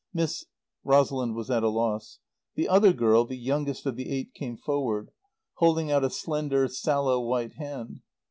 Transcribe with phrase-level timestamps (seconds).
[0.15, 0.45] "Miss"
[0.83, 2.17] Rosalind was at a loss.
[2.55, 5.11] The other girl, the youngest of the eight, came forward,
[5.57, 8.01] holding out a slender, sallow white hand.